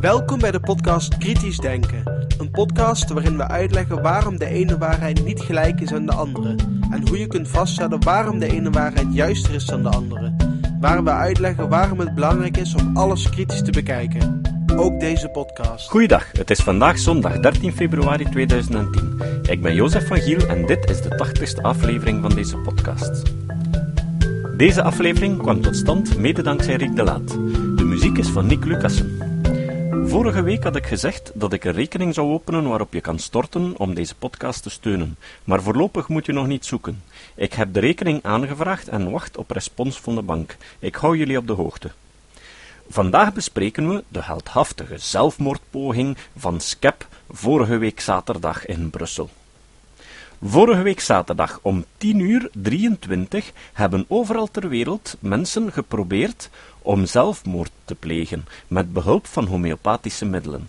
[0.00, 2.26] Welkom bij de podcast Kritisch Denken.
[2.38, 6.54] Een podcast waarin we uitleggen waarom de ene waarheid niet gelijk is aan de andere.
[6.90, 10.32] En hoe je kunt vaststellen waarom de ene waarheid juister is dan de andere.
[10.80, 14.40] Waar we uitleggen waarom het belangrijk is om alles kritisch te bekijken.
[14.76, 15.90] Ook deze podcast.
[15.90, 19.20] Goeiedag, het is vandaag zondag 13 februari 2010.
[19.42, 23.22] Ik ben Jozef van Giel en dit is de 80ste aflevering van deze podcast.
[24.56, 27.38] Deze aflevering kwam tot stand mede dankzij Rick de Laat.
[27.92, 29.18] Muziek is van Nick Lucassen.
[30.08, 33.74] Vorige week had ik gezegd dat ik een rekening zou openen waarop je kan storten
[33.76, 37.02] om deze podcast te steunen, maar voorlopig moet je nog niet zoeken.
[37.34, 40.56] Ik heb de rekening aangevraagd en wacht op respons van de bank.
[40.78, 41.90] Ik hou jullie op de hoogte.
[42.88, 49.30] Vandaag bespreken we de heldhaftige zelfmoordpoging van Skep vorige week zaterdag in Brussel.
[50.44, 57.70] Vorige week zaterdag om 10 uur 23 hebben overal ter wereld mensen geprobeerd om zelfmoord
[57.84, 60.68] te plegen met behulp van homeopathische middelen.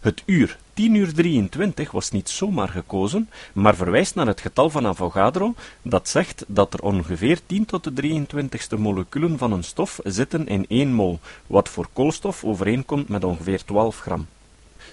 [0.00, 4.86] Het uur 10 uur 23 was niet zomaar gekozen, maar verwijst naar het getal van
[4.86, 10.46] Avogadro, dat zegt dat er ongeveer 10 tot de 23ste moleculen van een stof zitten
[10.46, 14.26] in 1 mol, wat voor koolstof overeenkomt met ongeveer 12 gram.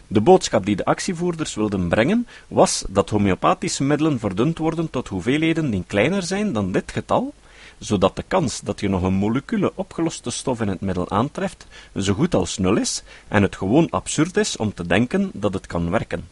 [0.08, 5.70] De boodschap die de actievoerders wilden brengen, was dat homeopathische middelen verdund worden tot hoeveelheden
[5.70, 7.34] die kleiner zijn dan dit getal,
[7.78, 12.14] zodat de kans dat je nog een molecule opgeloste stof in het middel aantreft, zo
[12.14, 15.90] goed als nul is, en het gewoon absurd is om te denken dat het kan
[15.90, 16.28] werken.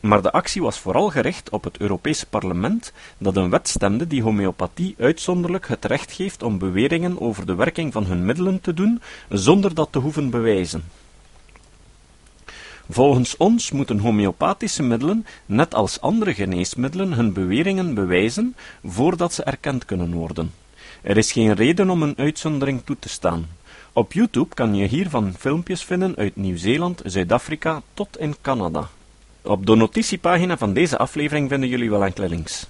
[0.00, 4.22] Maar de actie was vooral gericht op het Europese parlement, dat een wet stemde die
[4.22, 9.02] homeopathie uitzonderlijk het recht geeft om beweringen over de werking van hun middelen te doen,
[9.28, 10.84] zonder dat te hoeven bewijzen.
[12.88, 19.84] Volgens ons moeten homeopathische middelen, net als andere geneesmiddelen, hun beweringen bewijzen voordat ze erkend
[19.84, 20.52] kunnen worden.
[21.02, 23.46] Er is geen reden om een uitzondering toe te staan.
[23.92, 28.88] Op YouTube kan je hiervan filmpjes vinden uit Nieuw-Zeeland, Zuid-Afrika tot in Canada.
[29.42, 32.66] Op de notitiepagina van deze aflevering vinden jullie wel enkele links.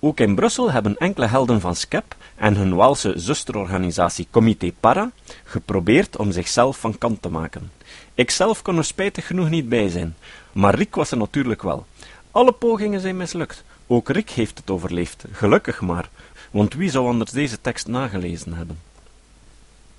[0.00, 5.10] Ook in Brussel hebben enkele helden van SCEP en hun Waalse zusterorganisatie Comité Para
[5.44, 7.70] geprobeerd om zichzelf van kant te maken.
[8.14, 10.16] Ikzelf kon er spijtig genoeg niet bij zijn,
[10.52, 11.86] maar Rick was er natuurlijk wel.
[12.30, 13.64] Alle pogingen zijn mislukt.
[13.86, 16.08] Ook Rick heeft het overleefd, gelukkig maar,
[16.50, 18.78] want wie zou anders deze tekst nagelezen hebben?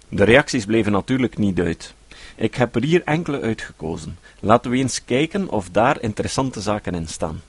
[0.10, 1.94] De reacties bleven natuurlijk niet uit.
[2.36, 4.18] Ik heb er hier enkele uitgekozen.
[4.40, 7.42] Laten we eens kijken of daar interessante zaken in staan.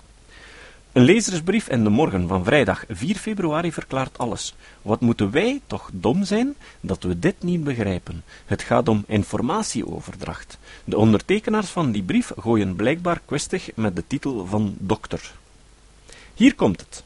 [0.98, 4.54] Een lezersbrief in de morgen van vrijdag 4 februari verklaart alles.
[4.82, 8.24] Wat moeten wij toch dom zijn dat we dit niet begrijpen?
[8.46, 10.58] Het gaat om informatieoverdracht.
[10.84, 15.32] De ondertekenaars van die brief gooien blijkbaar kwistig met de titel van dokter.
[16.34, 17.04] Hier komt het.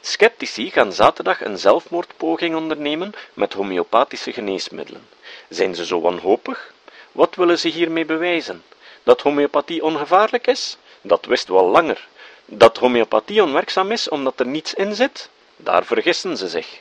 [0.00, 5.02] Sceptici gaan zaterdag een zelfmoordpoging ondernemen met homeopathische geneesmiddelen.
[5.48, 6.72] Zijn ze zo wanhopig?
[7.12, 8.62] Wat willen ze hiermee bewijzen?
[9.02, 10.76] Dat homeopathie ongevaarlijk is?
[11.02, 12.08] Dat wisten we al langer.
[12.48, 15.28] Dat homeopathie onwerkzaam is omdat er niets in zit?
[15.56, 16.80] Daar vergissen ze zich.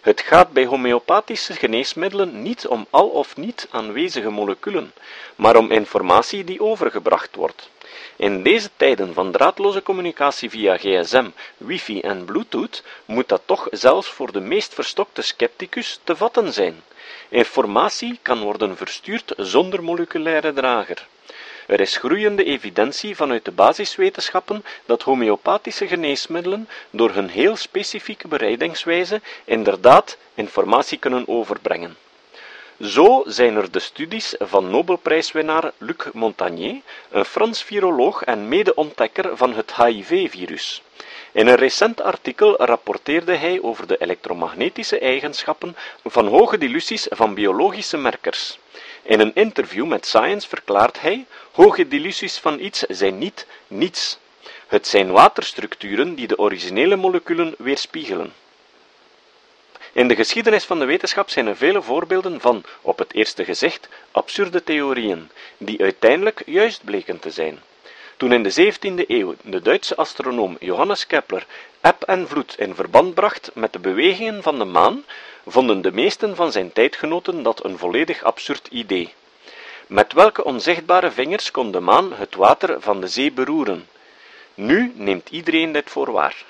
[0.00, 4.92] Het gaat bij homeopathische geneesmiddelen niet om al of niet aanwezige moleculen,
[5.36, 7.70] maar om informatie die overgebracht wordt.
[8.16, 14.08] In deze tijden van draadloze communicatie via gsm, wifi en bluetooth moet dat toch zelfs
[14.08, 16.82] voor de meest verstokte scepticus te vatten zijn.
[17.28, 21.06] Informatie kan worden verstuurd zonder moleculaire drager.
[21.70, 29.20] Er is groeiende evidentie vanuit de basiswetenschappen dat homeopathische geneesmiddelen door hun heel specifieke bereidingswijze
[29.44, 31.96] inderdaad informatie kunnen overbrengen.
[32.80, 39.54] Zo zijn er de studies van Nobelprijswinnaar Luc Montagnier, een Frans viroloog en mede-ontdekker van
[39.54, 40.82] het HIV-virus.
[41.32, 47.96] In een recent artikel rapporteerde hij over de elektromagnetische eigenschappen van hoge diluties van biologische
[47.96, 48.58] merkers.
[49.02, 54.18] In een interview met Science verklaart hij: hoge diluties van iets zijn niet niets.
[54.66, 58.32] Het zijn waterstructuren die de originele moleculen weerspiegelen.
[59.92, 63.88] In de geschiedenis van de wetenschap zijn er vele voorbeelden van, op het eerste gezicht,
[64.10, 67.62] absurde theorieën, die uiteindelijk juist bleken te zijn.
[68.20, 71.46] Toen in de 17e eeuw de Duitse astronoom Johannes Kepler
[71.80, 75.04] eb en vloed in verband bracht met de bewegingen van de maan,
[75.46, 79.14] vonden de meesten van zijn tijdgenoten dat een volledig absurd idee.
[79.86, 83.88] Met welke onzichtbare vingers kon de maan het water van de zee beroeren?
[84.54, 86.44] Nu neemt iedereen dit voor waar.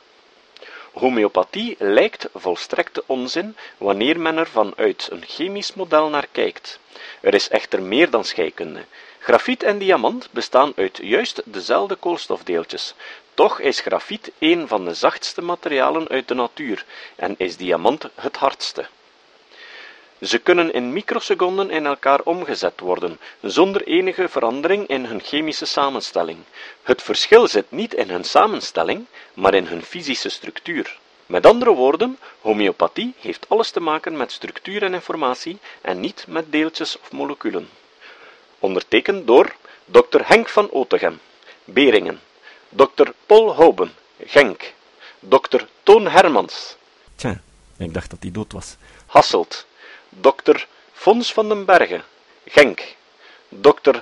[0.92, 6.78] Homeopathie lijkt volstrekte onzin wanneer men er vanuit een chemisch model naar kijkt.
[7.20, 8.84] Er is echter meer dan scheikunde.
[9.22, 12.94] Grafiet en diamant bestaan uit juist dezelfde koolstofdeeltjes.
[13.34, 16.84] Toch is grafiet een van de zachtste materialen uit de natuur
[17.16, 18.86] en is diamant het hardste.
[20.20, 26.38] Ze kunnen in microseconden in elkaar omgezet worden, zonder enige verandering in hun chemische samenstelling.
[26.82, 30.98] Het verschil zit niet in hun samenstelling, maar in hun fysische structuur.
[31.26, 36.52] Met andere woorden, homeopathie heeft alles te maken met structuur en informatie en niet met
[36.52, 37.68] deeltjes of moleculen.
[38.60, 39.54] Ondertekend door
[39.84, 40.20] Dr.
[40.22, 41.20] Henk van Otegem,
[41.64, 42.20] Beringen,
[42.68, 43.10] Dr.
[43.26, 43.92] Paul Houben,
[44.26, 44.72] Genk,
[45.18, 45.62] Dr.
[45.82, 46.76] Toon Hermans,
[47.16, 47.40] Tja,
[47.78, 48.76] ik dacht dat hij dood was.
[49.06, 49.66] Hasselt,
[50.08, 50.56] Dr.
[50.92, 52.04] Fons van den Bergen,
[52.44, 52.94] Genk,
[53.48, 53.96] Dr.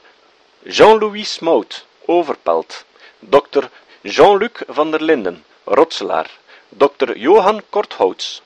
[0.62, 2.84] Jean-Louis Smout, Overpelt,
[3.18, 3.64] Dr.
[4.02, 6.30] Jean-Luc van der Linden, Rotselaar,
[6.68, 7.16] Dr.
[7.16, 8.42] Johan Korthouts,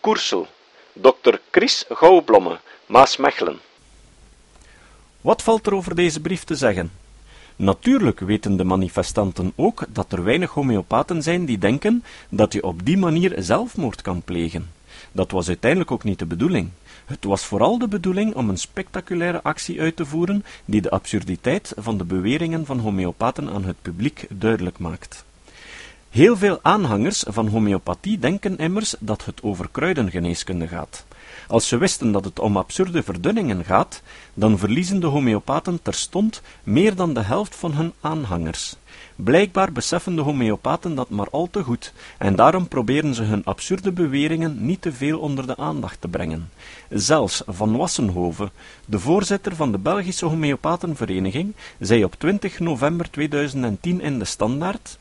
[0.00, 0.46] Koersel,
[0.92, 1.40] Dr.
[1.50, 3.60] Chris Gouwblomme, Maasmechelen.
[5.22, 6.90] Wat valt er over deze brief te zeggen?
[7.56, 12.84] Natuurlijk weten de manifestanten ook dat er weinig homeopaten zijn die denken dat je op
[12.84, 14.70] die manier zelfmoord kan plegen.
[15.12, 16.68] Dat was uiteindelijk ook niet de bedoeling.
[17.04, 21.72] Het was vooral de bedoeling om een spectaculaire actie uit te voeren die de absurditeit
[21.76, 25.24] van de beweringen van homeopaten aan het publiek duidelijk maakt.
[26.10, 31.04] Heel veel aanhangers van homeopathie denken immers dat het over kruidengeneeskunde gaat.
[31.52, 34.02] Als ze wisten dat het om absurde verdunningen gaat,
[34.34, 38.76] dan verliezen de homeopaten terstond meer dan de helft van hun aanhangers.
[39.16, 43.92] Blijkbaar beseffen de homeopaten dat maar al te goed, en daarom proberen ze hun absurde
[43.92, 46.50] beweringen niet te veel onder de aandacht te brengen.
[46.88, 48.50] Zelfs Van Wassenhoven,
[48.84, 54.98] de voorzitter van de Belgische Homeopatenvereniging, zei op 20 november 2010 in de Standaard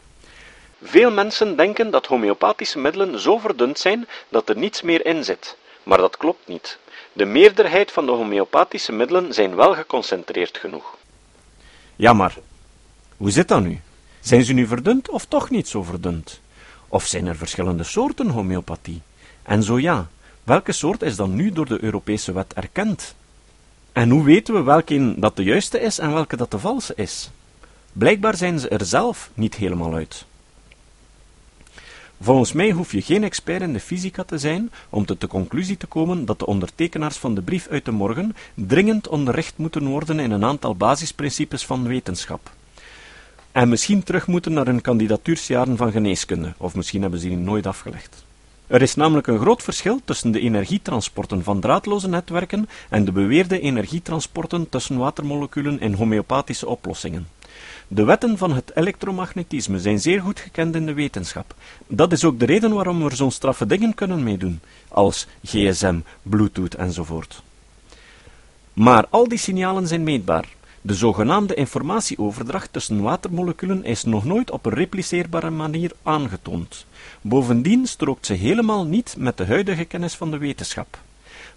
[0.83, 5.57] Veel mensen denken dat homeopathische middelen zo verdund zijn dat er niets meer in zit.
[5.83, 6.80] Maar dat klopt niet.
[7.13, 10.98] De meerderheid van de homeopathische middelen zijn wel geconcentreerd genoeg.
[11.95, 12.38] Ja, maar
[13.18, 13.81] hoe zit dat nu?
[14.19, 16.42] Zijn ze nu verdund of toch niet zo verdund?
[16.88, 19.01] Of zijn er verschillende soorten homeopathie?
[19.44, 20.10] En zo ja,
[20.44, 23.16] welke soort is dan nu door de Europese wet erkend?
[23.92, 27.30] En hoe weten we welke dat de juiste is en welke dat de valse is?
[27.94, 30.25] Blijkbaar zijn ze er zelf niet helemaal uit.
[32.23, 35.77] Volgens mij hoef je geen expert in de fysica te zijn om tot de conclusie
[35.77, 40.19] te komen dat de ondertekenaars van de brief uit de morgen dringend onderricht moeten worden
[40.19, 42.51] in een aantal basisprincipes van wetenschap.
[43.51, 47.68] En misschien terug moeten naar hun kandidatuursjaren van geneeskunde, of misschien hebben ze die nooit
[47.68, 48.25] afgelegd.
[48.68, 53.59] Er is namelijk een groot verschil tussen de energietransporten van draadloze netwerken en de beweerde
[53.59, 57.27] energietransporten tussen watermoleculen in homeopathische oplossingen.
[57.93, 61.55] De wetten van het elektromagnetisme zijn zeer goed gekend in de wetenschap.
[61.88, 66.75] Dat is ook de reden waarom we zo'n straffe dingen kunnen meedoen, als gsm, bluetooth
[66.75, 67.43] enzovoort.
[68.73, 70.47] Maar al die signalen zijn meetbaar.
[70.81, 76.85] De zogenaamde informatieoverdracht tussen watermoleculen is nog nooit op een repliceerbare manier aangetoond.
[77.21, 80.99] Bovendien strookt ze helemaal niet met de huidige kennis van de wetenschap.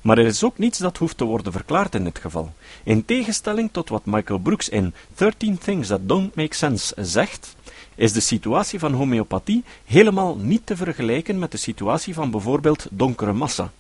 [0.04, 2.52] Maar er is ook niets dat hoeft te worden verklaard in dit geval.
[2.82, 7.56] In tegenstelling tot wat Michael Brooks in 13 Things That Don't Make Sense zegt,
[7.94, 13.32] is de situatie van homeopathie helemaal niet te vergelijken met de situatie van bijvoorbeeld donkere
[13.32, 13.72] massa.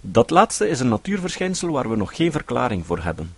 [0.00, 3.34] Dat laatste is een natuurverschijnsel waar we nog geen verklaring voor hebben.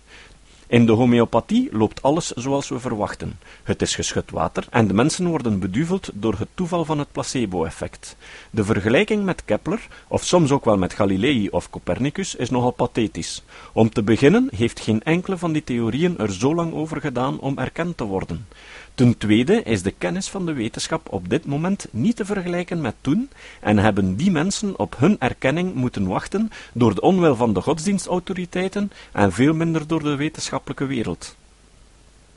[0.67, 3.39] In de homeopathie loopt alles zoals we verwachten.
[3.63, 8.15] Het is geschud water en de mensen worden beduveld door het toeval van het placebo-effect.
[8.49, 13.43] De vergelijking met Kepler, of soms ook wel met Galilei of Copernicus, is nogal pathetisch.
[13.73, 17.57] Om te beginnen heeft geen enkele van die theorieën er zo lang over gedaan om
[17.57, 18.47] erkend te worden.
[18.95, 22.95] Ten tweede is de kennis van de wetenschap op dit moment niet te vergelijken met
[23.01, 23.29] toen
[23.61, 28.91] en hebben die mensen op hun erkenning moeten wachten door de onwil van de godsdienstautoriteiten
[29.11, 31.35] en veel minder door de wetenschappelijke wereld.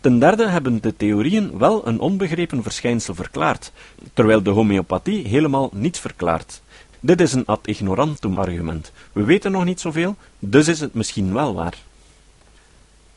[0.01, 3.73] Ten derde hebben de theorieën wel een onbegrepen verschijnsel verklaard,
[4.15, 6.63] terwijl de homeopathie helemaal niets verklaart.
[7.01, 8.93] Dit is een ad ignorantum argument.
[9.13, 11.79] We weten nog niet zoveel, dus is het misschien wel waar.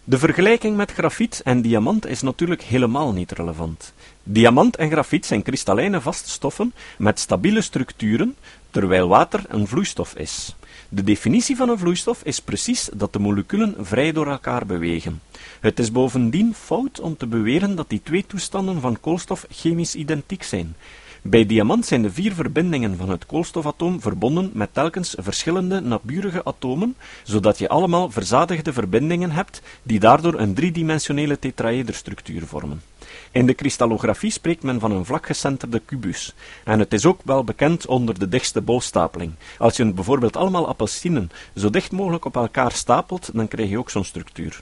[0.09, 3.93] De vergelijking met grafiet en diamant is natuurlijk helemaal niet relevant.
[4.23, 8.35] Diamant en grafiet zijn kristallijne vaste stoffen met stabiele structuren,
[8.71, 10.55] terwijl water een vloeistof is.
[10.89, 15.21] De definitie van een vloeistof is precies dat de moleculen vrij door elkaar bewegen.
[15.59, 20.43] Het is bovendien fout om te beweren dat die twee toestanden van koolstof chemisch identiek
[20.43, 20.75] zijn.
[21.21, 26.95] Bij diamant zijn de vier verbindingen van het koolstofatoom verbonden met telkens verschillende naburige atomen,
[27.23, 32.81] zodat je allemaal verzadigde verbindingen hebt die daardoor een driedimensionele tetraederstructuur vormen.
[33.31, 36.33] In de kristallografie spreekt men van een vlakgecenterde kubus,
[36.63, 39.31] en het is ook wel bekend onder de dichtste bolstapeling.
[39.57, 43.89] Als je bijvoorbeeld allemaal appelsinen zo dicht mogelijk op elkaar stapelt, dan krijg je ook
[43.89, 44.61] zo'n structuur.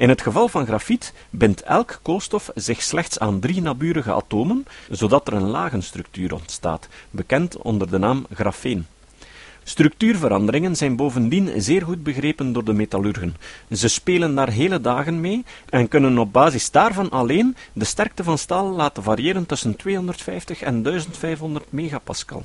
[0.00, 5.26] In het geval van grafiet bindt elk koolstof zich slechts aan drie naburige atomen, zodat
[5.26, 8.86] er een lagenstructuur ontstaat, bekend onder de naam grafeen.
[9.62, 13.36] Structuurveranderingen zijn bovendien zeer goed begrepen door de metallurgen.
[13.70, 18.38] Ze spelen daar hele dagen mee en kunnen op basis daarvan alleen de sterkte van
[18.38, 22.44] staal laten variëren tussen 250 en 1500 megapascal.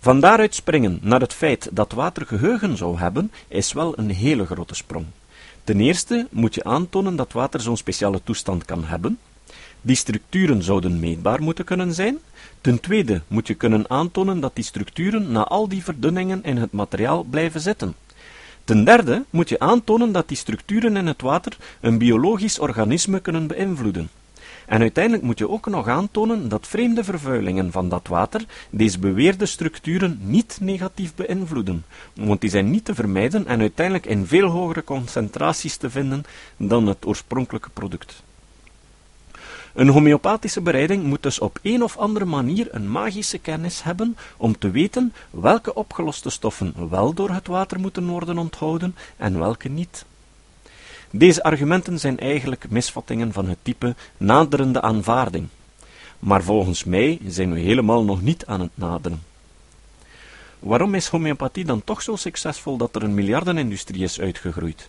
[0.00, 4.46] Van daaruit springen naar het feit dat water geheugen zou hebben, is wel een hele
[4.46, 5.06] grote sprong.
[5.64, 9.18] Ten eerste moet je aantonen dat water zo'n speciale toestand kan hebben.
[9.80, 12.18] Die structuren zouden meetbaar moeten kunnen zijn.
[12.60, 16.72] Ten tweede moet je kunnen aantonen dat die structuren na al die verdunningen in het
[16.72, 17.94] materiaal blijven zitten.
[18.64, 23.46] Ten derde moet je aantonen dat die structuren in het water een biologisch organisme kunnen
[23.46, 24.08] beïnvloeden.
[24.66, 29.46] En uiteindelijk moet je ook nog aantonen dat vreemde vervuilingen van dat water deze beweerde
[29.46, 34.84] structuren niet negatief beïnvloeden, want die zijn niet te vermijden en uiteindelijk in veel hogere
[34.84, 36.24] concentraties te vinden
[36.56, 38.22] dan het oorspronkelijke product.
[39.74, 44.58] Een homeopathische bereiding moet dus op een of andere manier een magische kennis hebben om
[44.58, 50.04] te weten welke opgeloste stoffen wel door het water moeten worden onthouden en welke niet.
[51.16, 55.48] Deze argumenten zijn eigenlijk misvattingen van het type naderende aanvaarding.
[56.18, 59.22] Maar volgens mij zijn we helemaal nog niet aan het naderen.
[60.58, 64.88] Waarom is homeopathie dan toch zo succesvol dat er een miljardenindustrie is uitgegroeid?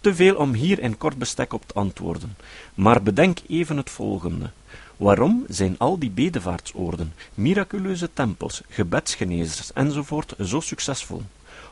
[0.00, 2.36] Te veel om hier in kort bestek op te antwoorden,
[2.74, 4.50] maar bedenk even het volgende.
[4.96, 11.22] Waarom zijn al die bedevaartsoorden, miraculeuze tempels, gebedsgenezers enzovoort zo succesvol?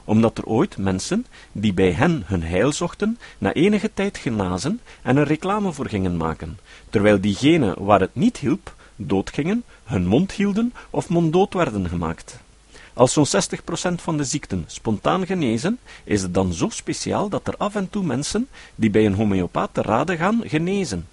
[0.04, 5.16] Omdat er ooit mensen, die bij hen hun heil zochten, na enige tijd genazen en
[5.16, 6.58] er reclame voor gingen maken,
[6.90, 12.42] terwijl diegenen waar het niet hielp, doodgingen, hun mond hielden of monddood werden gemaakt.
[12.94, 13.26] Als zo'n
[13.92, 17.90] 60% van de ziekten spontaan genezen, is het dan zo speciaal dat er af en
[17.90, 21.06] toe mensen die bij een homeopaat te raden gaan, genezen.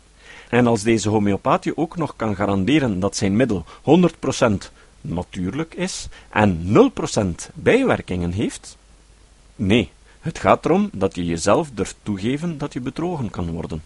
[0.50, 4.72] En als deze homeopaat je ook nog kan garanderen dat zijn middel 100%
[5.02, 6.74] natuurlijk is en
[7.50, 8.78] 0% bijwerkingen heeft,
[9.62, 13.84] Nee, het gaat erom dat je jezelf durft toegeven dat je bedrogen kan worden.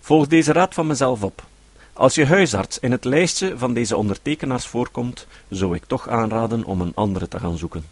[0.00, 1.46] Volg deze raad van mezelf op.
[1.92, 6.80] Als je huisarts in het lijstje van deze ondertekenaars voorkomt, zou ik toch aanraden om
[6.80, 7.84] een andere te gaan zoeken.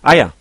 [0.00, 0.34] Ah ja,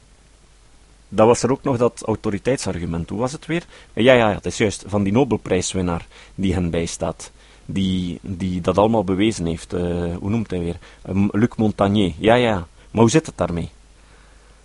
[1.07, 3.09] dat was er ook nog dat autoriteitsargument.
[3.09, 3.65] Hoe was het weer?
[3.93, 7.31] Ja, ja, het is juist van die Nobelprijswinnaar die hen bijstaat.
[7.65, 9.73] Die, die dat allemaal bewezen heeft.
[9.73, 9.81] Uh,
[10.15, 10.77] hoe noemt hij weer?
[11.09, 12.13] Uh, Luc Montagnier.
[12.17, 12.67] Ja, ja.
[12.91, 13.69] Maar hoe zit het daarmee?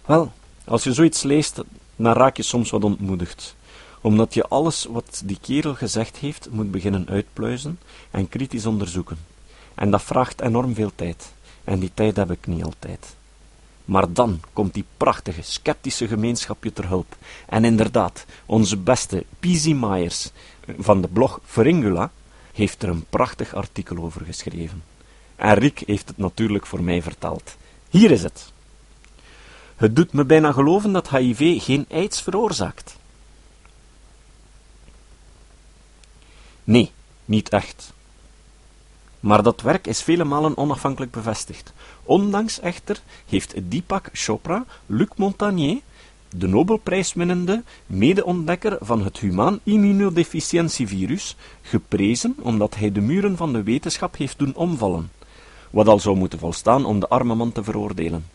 [0.07, 0.33] Wel,
[0.65, 1.63] als je zoiets leest,
[1.97, 3.57] dan raak je soms wat ontmoedigd.
[4.01, 7.79] Omdat je alles wat die kerel gezegd heeft, moet beginnen uitpluizen
[8.11, 9.19] en kritisch onderzoeken.
[9.75, 11.33] En dat vraagt enorm veel tijd.
[11.65, 13.17] En die tijd heb ik niet altijd.
[13.85, 17.17] Maar dan komt die prachtige, sceptische gemeenschap je ter hulp.
[17.47, 20.31] En inderdaad, onze beste Peasy Myers
[20.79, 22.11] van de blog Veringula
[22.53, 24.83] heeft er een prachtig artikel over geschreven.
[25.37, 27.57] En heeft het natuurlijk voor mij vertaald.
[27.95, 28.53] Hier is het.
[29.77, 32.97] Het doet me bijna geloven dat HIV geen aids veroorzaakt.
[36.65, 36.91] Nee,
[37.25, 37.93] niet echt.
[39.21, 41.73] Maar dat werk is vele malen onafhankelijk bevestigd.
[42.03, 45.81] Ondanks echter heeft Deepak Chopra Luc Montagnier,
[46.29, 54.17] de Nobelprijswinnende medeontdekker van het humaan immunodeficiëntievirus, geprezen omdat hij de muren van de wetenschap
[54.17, 55.11] heeft doen omvallen
[55.75, 58.27] wat al zou moeten volstaan om de arme man te veroordelen.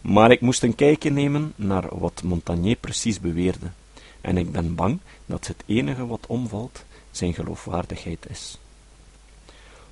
[0.00, 3.66] Maar ik moest een kijkje nemen naar wat Montagnier precies beweerde,
[4.20, 8.58] en ik ben bang dat het enige wat omvalt zijn geloofwaardigheid is.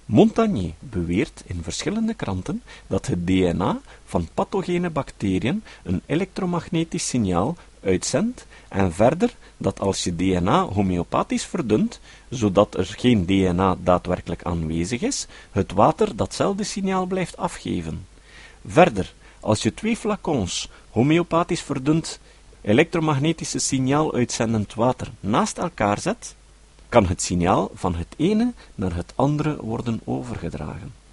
[0.06, 8.46] Montagnier beweert in verschillende kranten dat het DNA van pathogene bacteriën een elektromagnetisch signaal uitzendt
[8.68, 15.26] en verder dat als je DNA homeopathisch verdunt, zodat er geen DNA daadwerkelijk aanwezig is,
[15.50, 18.06] het water datzelfde signaal blijft afgeven.
[18.66, 22.20] Verder, als je twee flacons homeopathisch verdund
[22.60, 26.34] elektromagnetische signaal uitzendend water naast elkaar zet,
[26.88, 31.03] kan het signaal van het ene naar het andere worden overgedragen.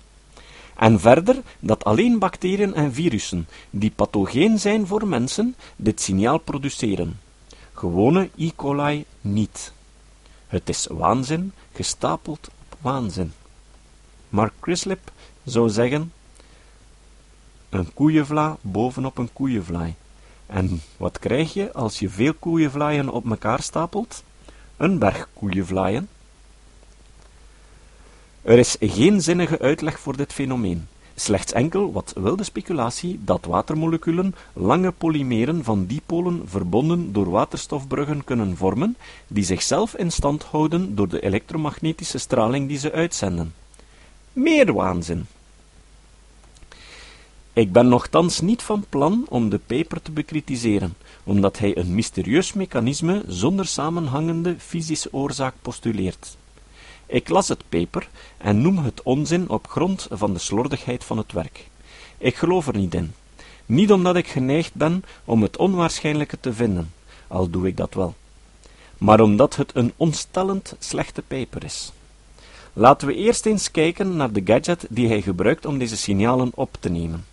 [0.81, 7.19] En verder dat alleen bacteriën en virussen, die pathogeen zijn voor mensen, dit signaal produceren.
[7.73, 8.51] Gewone E.
[8.55, 9.73] coli niet.
[10.47, 13.33] Het is waanzin, gestapeld op waanzin.
[14.29, 15.11] Mark Crislip
[15.43, 16.13] zou zeggen,
[17.69, 19.95] een koeienvla bovenop een koeienvlaai.
[20.45, 24.23] En wat krijg je als je veel koeienvlaaien op elkaar stapelt?
[24.77, 26.09] Een berg koeienvlaaien.
[28.41, 30.87] Er is geen zinnige uitleg voor dit fenomeen.
[31.15, 38.57] Slechts enkel wat wilde speculatie dat watermoleculen lange polymeren van dipolen verbonden door waterstofbruggen kunnen
[38.57, 43.53] vormen, die zichzelf in stand houden door de elektromagnetische straling die ze uitzenden.
[44.33, 45.25] Meer waanzin.
[47.53, 52.53] Ik ben nogthans niet van plan om de paper te bekritiseren, omdat hij een mysterieus
[52.53, 56.37] mechanisme zonder samenhangende fysische oorzaak postuleert.
[57.11, 61.31] Ik las het paper en noem het onzin op grond van de slordigheid van het
[61.31, 61.67] werk.
[62.17, 63.13] Ik geloof er niet in.
[63.65, 66.93] Niet omdat ik geneigd ben om het onwaarschijnlijke te vinden,
[67.27, 68.15] al doe ik dat wel,
[68.97, 71.91] maar omdat het een onstellend slechte paper is.
[72.73, 76.77] Laten we eerst eens kijken naar de gadget die hij gebruikt om deze signalen op
[76.79, 77.25] te nemen.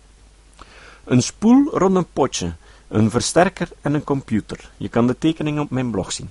[1.03, 2.53] Een spoel rond een potje,
[2.87, 4.71] een versterker en een computer.
[4.77, 6.29] Je kan de tekening op mijn blog zien.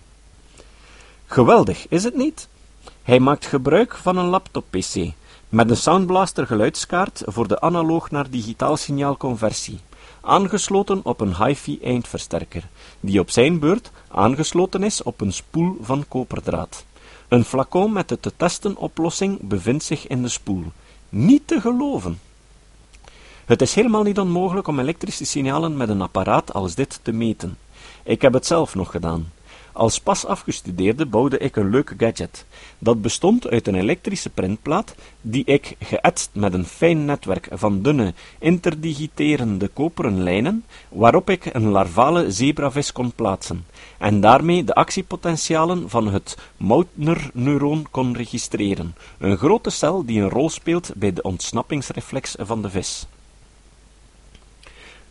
[1.26, 2.49] Geweldig, is het niet?
[3.02, 5.12] Hij maakt gebruik van een laptop-PC
[5.49, 9.80] met een Soundblaster geluidskaart voor de analoog naar digitaal signaalconversie,
[10.21, 12.68] aangesloten op een hi-fi eindversterker,
[13.00, 16.85] die op zijn beurt aangesloten is op een spoel van koperdraad.
[17.28, 20.64] Een flacon met de te testen oplossing bevindt zich in de spoel.
[21.09, 22.21] Niet te geloven!
[23.45, 27.59] Het is helemaal niet onmogelijk om elektrische signalen met een apparaat als dit te meten.
[28.02, 29.33] Ik heb het zelf nog gedaan.
[29.78, 32.44] Als pas afgestudeerde bouwde ik een leuke gadget.
[32.78, 38.14] Dat bestond uit een elektrische printplaat die ik, geëtst met een fijn netwerk van dunne,
[38.38, 43.66] interdigiterende koperen lijnen, waarop ik een larvale zebravis kon plaatsen,
[43.99, 50.50] en daarmee de actiepotentialen van het Mautner-neuron kon registreren, een grote cel die een rol
[50.50, 53.06] speelt bij de ontsnappingsreflex van de vis.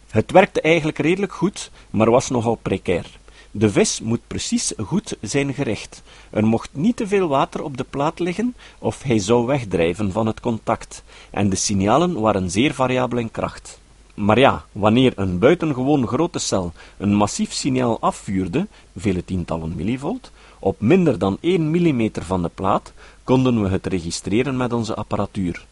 [0.09, 3.05] Het werkte eigenlijk redelijk goed, maar was nogal precair.
[3.51, 6.03] De vis moet precies goed zijn gericht.
[6.29, 10.27] Er mocht niet te veel water op de plaat liggen, of hij zou wegdrijven van
[10.27, 13.79] het contact, en de signalen waren zeer variabel in kracht.
[14.13, 20.81] Maar ja, wanneer een buitengewoon grote cel een massief signaal afvuurde, vele tientallen millivolt, op
[20.81, 25.65] minder dan 1 mm van de plaat, konden we het registreren met onze apparatuur.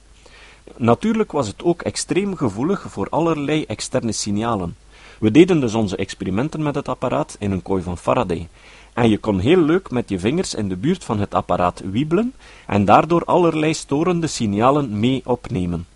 [0.77, 4.75] Natuurlijk was het ook extreem gevoelig voor allerlei externe signalen.
[5.19, 8.47] We deden dus onze experimenten met het apparaat in een kooi van Faraday.
[8.93, 12.33] En je kon heel leuk met je vingers in de buurt van het apparaat wiebelen
[12.67, 15.87] en daardoor allerlei storende signalen mee opnemen.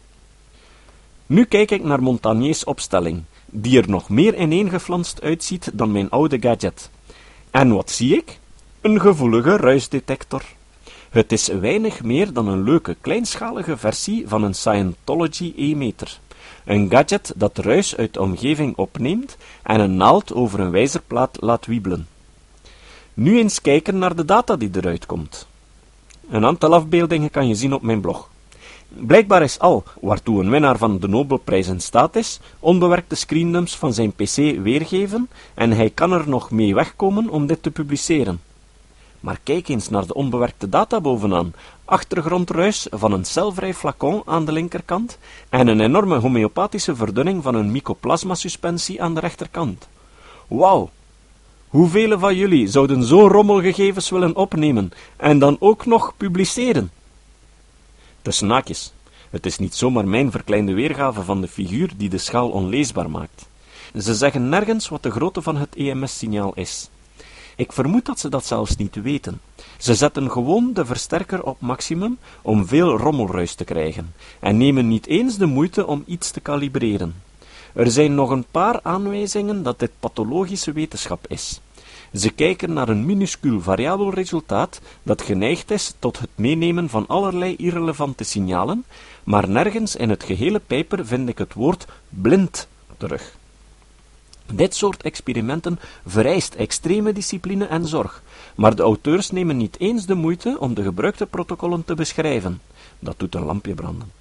[1.25, 6.39] Nu kijk ik naar Montagniers opstelling, die er nog meer ineengeflanst uitziet dan mijn oude
[6.39, 6.89] gadget.
[7.51, 8.39] En wat zie ik?
[8.82, 10.41] Een gevoelige ruisdetector.
[11.10, 16.19] Het is weinig meer dan een leuke kleinschalige versie van een Scientology E-meter.
[16.65, 21.65] Een gadget dat ruis uit de omgeving opneemt en een naald over een wijzerplaat laat
[21.65, 22.07] wiebelen.
[23.13, 25.47] Nu eens kijken naar de data die eruit komt.
[26.29, 28.29] Een aantal afbeeldingen kan je zien op mijn blog.
[28.88, 33.93] Blijkbaar is al, waartoe een winnaar van de Nobelprijs in staat is, onbewerkte screendumps van
[33.93, 38.41] zijn pc weergeven en hij kan er nog mee wegkomen om dit te publiceren.
[39.19, 41.53] Maar kijk eens naar de onbewerkte data bovenaan.
[41.86, 45.17] Achtergrondruis van een celvrij flacon aan de linkerkant
[45.49, 49.88] en een enorme homeopathische verdunning van een mycoplasma-suspensie aan de rechterkant.
[50.47, 50.89] Wauw!
[51.67, 56.91] Hoeveel van jullie zouden zo'n rommelgegevens willen opnemen en dan ook nog publiceren?
[58.21, 58.93] Tussen naakjes.
[59.29, 63.47] Het is niet zomaar mijn verkleinde weergave van de figuur die de schaal onleesbaar maakt.
[63.97, 66.89] Ze zeggen nergens wat de grootte van het EMS-signaal is.
[67.59, 69.41] Ik vermoed dat ze dat zelfs niet weten.
[69.77, 75.07] Ze zetten gewoon de versterker op maximum om veel rommelruis te krijgen, en nemen niet
[75.07, 77.15] eens de moeite om iets te kalibreren.
[77.73, 81.61] Er zijn nog een paar aanwijzingen dat dit pathologische wetenschap is.
[82.13, 87.55] Ze kijken naar een minuscuul variabel resultaat dat geneigd is tot het meenemen van allerlei
[87.55, 88.85] irrelevante signalen,
[89.23, 92.67] maar nergens in het gehele paper vind ik het woord blind
[92.97, 93.37] terug.
[94.53, 98.21] Dit soort experimenten vereist extreme discipline en zorg,
[98.55, 102.62] maar de auteurs nemen niet eens de moeite om de gebruikte protocollen te beschrijven.
[102.99, 104.12] Dat doet een lampje branden.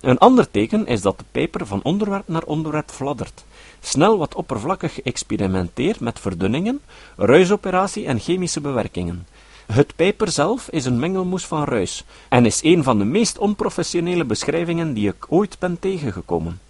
[0.00, 3.44] Een ander teken is dat de paper van onderwerp naar onderwerp fladdert,
[3.80, 6.80] snel wat oppervlakkig experimenteert met verdunningen,
[7.16, 9.26] ruisoperatie en chemische bewerkingen.
[9.66, 14.24] Het paper zelf is een mengelmoes van ruis en is een van de meest onprofessionele
[14.24, 16.60] beschrijvingen die ik ooit ben tegengekomen.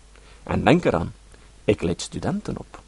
[0.43, 1.13] En denk eraan,
[1.65, 2.83] ik leid studenten op.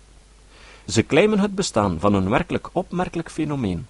[0.87, 3.87] Ze claimen het bestaan van een werkelijk opmerkelijk fenomeen.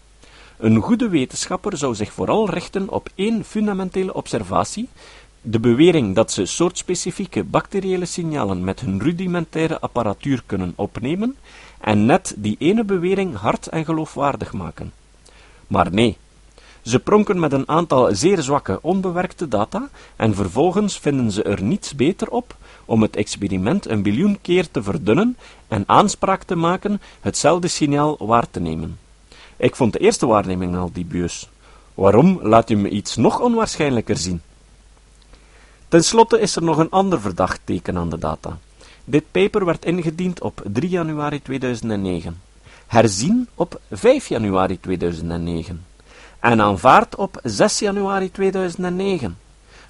[0.57, 4.89] Een goede wetenschapper zou zich vooral richten op één fundamentele observatie,
[5.41, 11.37] de bewering dat ze soortspecifieke bacteriële signalen met hun rudimentaire apparatuur kunnen opnemen,
[11.81, 14.93] en net die ene bewering hard en geloofwaardig maken.
[15.67, 16.17] Maar nee,
[16.87, 21.95] ze pronken met een aantal zeer zwakke onbewerkte data en vervolgens vinden ze er niets
[21.95, 25.37] beter op om het experiment een biljoen keer te verdunnen
[25.69, 28.99] en aanspraak te maken hetzelfde signaal waar te nemen.
[29.57, 31.49] Ik vond de eerste waarneming al dubieus.
[31.95, 34.41] Waarom laat je me iets nog onwaarschijnlijker zien?
[35.89, 38.59] Ten slotte is er nog een ander verdacht teken aan de data.
[39.05, 42.41] Dit paper werd ingediend op 3 januari 2009,
[42.87, 45.85] herzien op 5 januari 2009
[46.41, 49.39] en aanvaard op 6 januari 2009.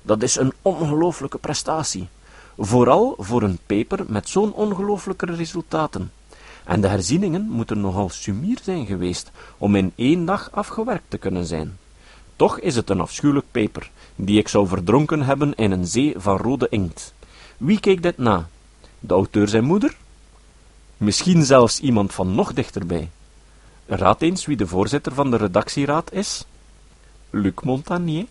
[0.02, 2.08] Dat is een ongelooflijke prestatie,
[2.58, 6.12] vooral voor een paper met zo'n ongelooflijke resultaten.
[6.64, 11.46] En de herzieningen moeten nogal sumier zijn geweest om in één dag afgewerkt te kunnen
[11.46, 11.78] zijn.
[12.36, 16.36] Toch is het een afschuwelijk paper, die ik zou verdronken hebben in een zee van
[16.36, 17.14] rode inkt.
[17.56, 18.48] Wie keek dit na?
[19.00, 19.96] De auteur zijn moeder?
[20.96, 23.10] Misschien zelfs iemand van nog dichterbij.
[23.86, 26.44] Raad eens wie de voorzitter van de redactieraad is.
[27.30, 28.26] Luc Montagnier.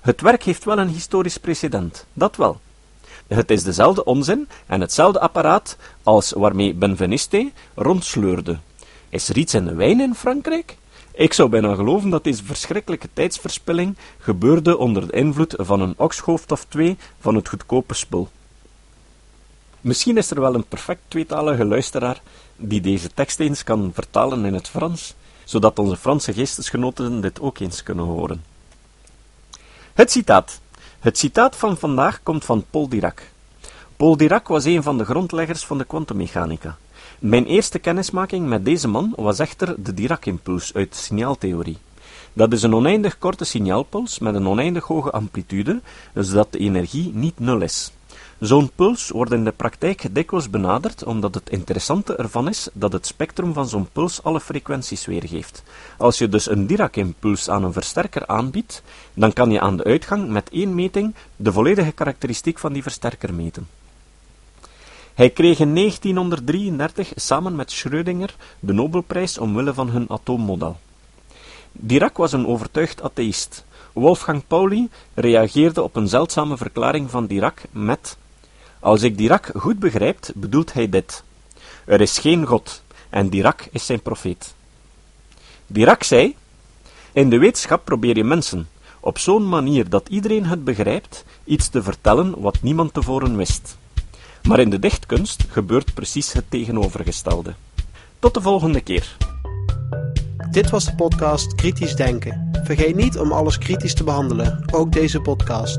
[0.00, 2.60] Het werk heeft wel een historisch precedent, dat wel.
[3.26, 8.58] Het is dezelfde onzin en hetzelfde apparaat als waarmee Benveniste rondsleurde.
[9.08, 10.76] Is er iets in de wijn in Frankrijk?
[11.12, 16.52] Ik zou bijna geloven dat deze verschrikkelijke tijdsverspilling gebeurde onder de invloed van een okshoofd
[16.52, 18.28] of twee van het goedkope spul.
[19.80, 22.20] Misschien is er wel een perfect tweetalige luisteraar
[22.56, 25.14] die deze tekst eens kan vertalen in het Frans,
[25.44, 28.44] zodat onze Franse geestesgenoten dit ook eens kunnen horen.
[29.94, 30.60] Het citaat.
[31.00, 33.22] Het citaat van vandaag komt van Paul Dirac.
[33.96, 36.76] Paul Dirac was een van de grondleggers van de kwantummechanica.
[37.18, 41.78] Mijn eerste kennismaking met deze man was echter de Dirac-impuls uit de signaaltheorie.
[42.32, 45.80] Dat is een oneindig korte signaalpuls met een oneindig hoge amplitude,
[46.14, 47.92] zodat de energie niet nul is.
[48.40, 53.06] Zo'n puls wordt in de praktijk dikwijls benaderd, omdat het interessante ervan is dat het
[53.06, 55.62] spectrum van zo'n puls alle frequenties weergeeft.
[55.98, 58.82] Als je dus een Dirac-impuls aan een versterker aanbiedt,
[59.14, 63.34] dan kan je aan de uitgang met één meting de volledige karakteristiek van die versterker
[63.34, 63.68] meten.
[65.14, 70.78] Hij kreeg in 1933 samen met Schrödinger de Nobelprijs omwille van hun atoommodel.
[71.72, 73.64] Dirac was een overtuigd atheïst.
[73.92, 78.18] Wolfgang Pauli reageerde op een zeldzame verklaring van Dirac met
[78.80, 81.22] als ik Dirac goed begrijp, bedoelt hij dit.
[81.84, 84.54] Er is geen God, en Dirac is zijn profeet.
[85.66, 86.36] Dirac zei,
[87.12, 88.68] in de wetenschap probeer je mensen,
[89.00, 93.78] op zo'n manier dat iedereen het begrijpt, iets te vertellen wat niemand tevoren wist.
[94.42, 97.54] Maar in de dichtkunst gebeurt precies het tegenovergestelde.
[98.18, 99.16] Tot de volgende keer.
[100.50, 102.50] Dit was de podcast Kritisch Denken.
[102.64, 105.78] Vergeet niet om alles kritisch te behandelen, ook deze podcast.